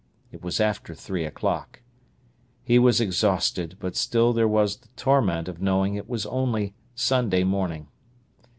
[0.31, 1.81] It was after three o'clock.
[2.63, 7.43] He was exhausted, but still there was the torment of knowing it was only Sunday
[7.43, 7.87] morning.